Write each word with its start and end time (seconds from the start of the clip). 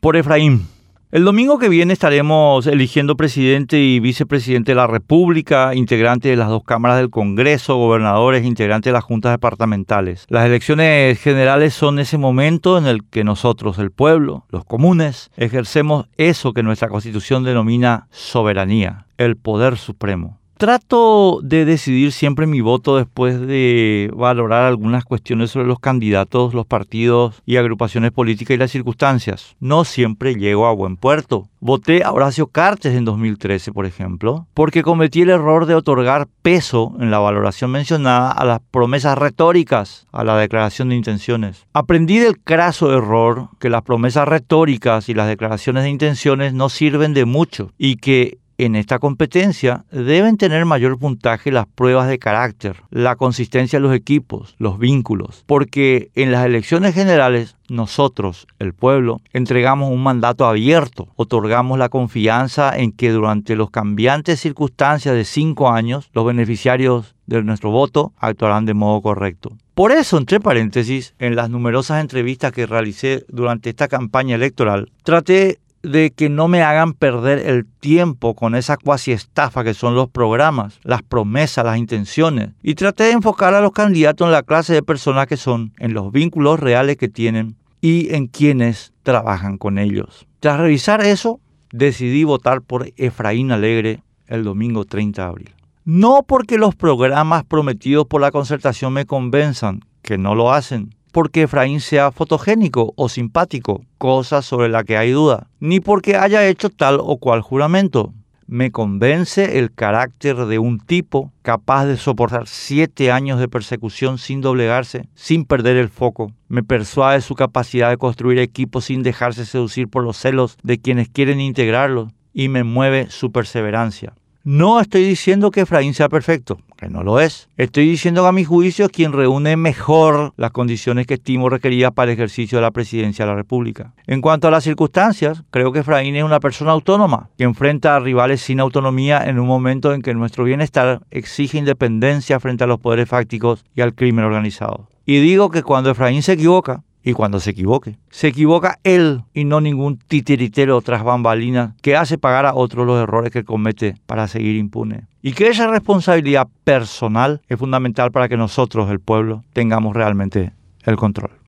por 0.00 0.16
Efraín. 0.16 0.66
El 1.10 1.24
domingo 1.24 1.58
que 1.58 1.70
viene 1.70 1.94
estaremos 1.94 2.66
eligiendo 2.66 3.16
presidente 3.16 3.80
y 3.80 3.98
vicepresidente 3.98 4.72
de 4.72 4.76
la 4.76 4.86
República, 4.86 5.74
integrantes 5.74 6.30
de 6.30 6.36
las 6.36 6.50
dos 6.50 6.62
cámaras 6.62 6.98
del 6.98 7.08
Congreso, 7.08 7.76
gobernadores, 7.76 8.44
integrantes 8.44 8.90
de 8.90 8.92
las 8.92 9.04
juntas 9.04 9.32
departamentales. 9.32 10.26
Las 10.28 10.44
elecciones 10.44 11.18
generales 11.18 11.72
son 11.72 11.98
ese 11.98 12.18
momento 12.18 12.76
en 12.76 12.86
el 12.86 13.04
que 13.04 13.24
nosotros, 13.24 13.78
el 13.78 13.90
pueblo, 13.90 14.44
los 14.50 14.66
comunes, 14.66 15.30
ejercemos 15.36 16.06
eso 16.18 16.52
que 16.52 16.62
nuestra 16.62 16.88
constitución 16.88 17.42
denomina 17.42 18.06
soberanía, 18.10 19.06
el 19.16 19.36
poder 19.36 19.78
supremo. 19.78 20.37
Trato 20.58 21.38
de 21.40 21.64
decidir 21.64 22.10
siempre 22.10 22.48
mi 22.48 22.60
voto 22.60 22.96
después 22.96 23.40
de 23.40 24.10
valorar 24.12 24.64
algunas 24.64 25.04
cuestiones 25.04 25.52
sobre 25.52 25.68
los 25.68 25.78
candidatos, 25.78 26.52
los 26.52 26.66
partidos 26.66 27.40
y 27.46 27.58
agrupaciones 27.58 28.10
políticas 28.10 28.56
y 28.56 28.58
las 28.58 28.72
circunstancias. 28.72 29.54
No 29.60 29.84
siempre 29.84 30.34
llego 30.34 30.66
a 30.66 30.74
buen 30.74 30.96
puerto. 30.96 31.46
Voté 31.60 32.02
a 32.02 32.10
Horacio 32.10 32.48
Cartes 32.48 32.96
en 32.96 33.04
2013, 33.04 33.70
por 33.70 33.86
ejemplo, 33.86 34.48
porque 34.52 34.82
cometí 34.82 35.22
el 35.22 35.30
error 35.30 35.66
de 35.66 35.76
otorgar 35.76 36.26
peso 36.42 36.92
en 36.98 37.12
la 37.12 37.20
valoración 37.20 37.70
mencionada 37.70 38.32
a 38.32 38.44
las 38.44 38.58
promesas 38.58 39.16
retóricas, 39.16 40.08
a 40.10 40.24
la 40.24 40.36
declaración 40.36 40.88
de 40.88 40.96
intenciones. 40.96 41.66
Aprendí 41.72 42.18
del 42.18 42.36
craso 42.36 42.92
error 42.92 43.50
que 43.60 43.70
las 43.70 43.82
promesas 43.82 44.26
retóricas 44.26 45.08
y 45.08 45.14
las 45.14 45.28
declaraciones 45.28 45.84
de 45.84 45.90
intenciones 45.90 46.52
no 46.52 46.68
sirven 46.68 47.14
de 47.14 47.26
mucho 47.26 47.70
y 47.78 47.98
que 47.98 48.38
en 48.58 48.74
esta 48.74 48.98
competencia 48.98 49.84
deben 49.90 50.36
tener 50.36 50.64
mayor 50.64 50.98
puntaje 50.98 51.52
las 51.52 51.66
pruebas 51.66 52.08
de 52.08 52.18
carácter, 52.18 52.82
la 52.90 53.16
consistencia 53.16 53.78
de 53.78 53.84
los 53.84 53.94
equipos, 53.94 54.56
los 54.58 54.78
vínculos, 54.78 55.44
porque 55.46 56.10
en 56.14 56.32
las 56.32 56.44
elecciones 56.44 56.94
generales 56.94 57.56
nosotros, 57.68 58.46
el 58.58 58.74
pueblo, 58.74 59.20
entregamos 59.32 59.90
un 59.90 60.02
mandato 60.02 60.46
abierto, 60.46 61.08
otorgamos 61.16 61.78
la 61.78 61.88
confianza 61.88 62.76
en 62.76 62.92
que 62.92 63.10
durante 63.12 63.56
los 63.56 63.70
cambiantes 63.70 64.40
circunstancias 64.40 65.14
de 65.14 65.24
cinco 65.24 65.70
años 65.70 66.10
los 66.12 66.26
beneficiarios 66.26 67.14
de 67.26 67.42
nuestro 67.42 67.70
voto 67.70 68.12
actuarán 68.18 68.64
de 68.64 68.74
modo 68.74 69.00
correcto. 69.02 69.52
Por 69.74 69.92
eso, 69.92 70.18
entre 70.18 70.40
paréntesis, 70.40 71.14
en 71.20 71.36
las 71.36 71.50
numerosas 71.50 72.00
entrevistas 72.00 72.50
que 72.50 72.66
realicé 72.66 73.24
durante 73.28 73.70
esta 73.70 73.86
campaña 73.86 74.34
electoral, 74.34 74.90
traté 75.04 75.58
de 75.82 76.10
que 76.10 76.28
no 76.28 76.48
me 76.48 76.62
hagan 76.62 76.92
perder 76.92 77.38
el 77.38 77.66
tiempo 77.66 78.34
con 78.34 78.54
esa 78.54 78.76
cuasi 78.76 79.12
estafa 79.12 79.64
que 79.64 79.74
son 79.74 79.94
los 79.94 80.08
programas, 80.08 80.80
las 80.82 81.02
promesas, 81.02 81.64
las 81.64 81.78
intenciones. 81.78 82.50
Y 82.62 82.74
traté 82.74 83.04
de 83.04 83.12
enfocar 83.12 83.54
a 83.54 83.60
los 83.60 83.72
candidatos 83.72 84.26
en 84.26 84.32
la 84.32 84.42
clase 84.42 84.74
de 84.74 84.82
personas 84.82 85.26
que 85.26 85.36
son, 85.36 85.72
en 85.78 85.94
los 85.94 86.12
vínculos 86.12 86.60
reales 86.60 86.96
que 86.96 87.08
tienen 87.08 87.56
y 87.80 88.14
en 88.14 88.26
quienes 88.26 88.92
trabajan 89.02 89.58
con 89.58 89.78
ellos. 89.78 90.26
Tras 90.40 90.58
revisar 90.58 91.00
eso, 91.00 91.40
decidí 91.72 92.24
votar 92.24 92.62
por 92.62 92.92
Efraín 92.96 93.52
Alegre 93.52 94.02
el 94.26 94.44
domingo 94.44 94.84
30 94.84 95.22
de 95.22 95.28
abril. 95.28 95.54
No 95.84 96.22
porque 96.26 96.58
los 96.58 96.74
programas 96.74 97.44
prometidos 97.44 98.06
por 98.06 98.20
la 98.20 98.30
concertación 98.30 98.92
me 98.92 99.06
convenzan, 99.06 99.80
que 100.02 100.18
no 100.18 100.34
lo 100.34 100.52
hacen, 100.52 100.94
porque 101.18 101.42
Efraín 101.42 101.80
sea 101.80 102.12
fotogénico 102.12 102.92
o 102.94 103.08
simpático, 103.08 103.84
cosa 103.98 104.40
sobre 104.40 104.68
la 104.68 104.84
que 104.84 104.96
hay 104.96 105.10
duda, 105.10 105.48
ni 105.58 105.80
porque 105.80 106.14
haya 106.14 106.46
hecho 106.46 106.70
tal 106.70 107.00
o 107.00 107.16
cual 107.16 107.40
juramento. 107.40 108.14
Me 108.46 108.70
convence 108.70 109.58
el 109.58 109.74
carácter 109.74 110.36
de 110.46 110.60
un 110.60 110.78
tipo 110.78 111.32
capaz 111.42 111.86
de 111.86 111.96
soportar 111.96 112.46
siete 112.46 113.10
años 113.10 113.40
de 113.40 113.48
persecución 113.48 114.18
sin 114.18 114.40
doblegarse, 114.42 115.08
sin 115.16 115.44
perder 115.44 115.76
el 115.76 115.88
foco. 115.88 116.30
Me 116.46 116.62
persuade 116.62 117.20
su 117.20 117.34
capacidad 117.34 117.90
de 117.90 117.96
construir 117.96 118.38
equipos 118.38 118.84
sin 118.84 119.02
dejarse 119.02 119.44
seducir 119.44 119.88
por 119.88 120.04
los 120.04 120.18
celos 120.18 120.56
de 120.62 120.78
quienes 120.78 121.08
quieren 121.08 121.40
integrarlos 121.40 122.12
y 122.32 122.48
me 122.48 122.62
mueve 122.62 123.10
su 123.10 123.32
perseverancia. 123.32 124.14
No 124.50 124.80
estoy 124.80 125.04
diciendo 125.04 125.50
que 125.50 125.60
Efraín 125.60 125.92
sea 125.92 126.08
perfecto, 126.08 126.56
que 126.78 126.88
no 126.88 127.02
lo 127.02 127.20
es. 127.20 127.50
Estoy 127.58 127.86
diciendo 127.86 128.22
que 128.22 128.28
a 128.28 128.32
mi 128.32 128.44
juicio 128.44 128.86
es 128.86 128.90
quien 128.90 129.12
reúne 129.12 129.58
mejor 129.58 130.32
las 130.38 130.52
condiciones 130.52 131.06
que 131.06 131.14
estimo 131.14 131.50
requeridas 131.50 131.92
para 131.92 132.10
el 132.10 132.14
ejercicio 132.16 132.56
de 132.56 132.62
la 132.62 132.70
presidencia 132.70 133.26
de 133.26 133.30
la 133.30 133.36
República. 133.36 133.92
En 134.06 134.22
cuanto 134.22 134.48
a 134.48 134.50
las 134.50 134.64
circunstancias, 134.64 135.44
creo 135.50 135.70
que 135.70 135.80
Efraín 135.80 136.16
es 136.16 136.24
una 136.24 136.40
persona 136.40 136.70
autónoma, 136.70 137.28
que 137.36 137.44
enfrenta 137.44 137.94
a 137.94 138.00
rivales 138.00 138.40
sin 138.40 138.58
autonomía 138.58 139.22
en 139.22 139.38
un 139.38 139.46
momento 139.46 139.92
en 139.92 140.00
que 140.00 140.14
nuestro 140.14 140.44
bienestar 140.44 141.02
exige 141.10 141.58
independencia 141.58 142.40
frente 142.40 142.64
a 142.64 142.68
los 142.68 142.80
poderes 142.80 143.06
fácticos 143.06 143.66
y 143.74 143.82
al 143.82 143.94
crimen 143.94 144.24
organizado. 144.24 144.88
Y 145.04 145.20
digo 145.20 145.50
que 145.50 145.62
cuando 145.62 145.90
Efraín 145.90 146.22
se 146.22 146.32
equivoca, 146.32 146.84
y 147.02 147.12
cuando 147.12 147.40
se 147.40 147.50
equivoque. 147.50 147.96
Se 148.10 148.28
equivoca 148.28 148.78
él 148.84 149.22
y 149.34 149.44
no 149.44 149.60
ningún 149.60 149.98
titiritero 149.98 150.80
tras 150.82 151.04
bambalinas 151.04 151.74
que 151.82 151.96
hace 151.96 152.18
pagar 152.18 152.46
a 152.46 152.54
otros 152.54 152.86
los 152.86 153.00
errores 153.02 153.32
que 153.32 153.44
comete 153.44 153.96
para 154.06 154.28
seguir 154.28 154.56
impune. 154.56 155.06
Y 155.22 155.32
que 155.32 155.48
esa 155.48 155.66
responsabilidad 155.68 156.48
personal 156.64 157.40
es 157.48 157.58
fundamental 157.58 158.10
para 158.12 158.28
que 158.28 158.36
nosotros, 158.36 158.90
el 158.90 159.00
pueblo, 159.00 159.42
tengamos 159.52 159.94
realmente 159.94 160.52
el 160.84 160.96
control. 160.96 161.30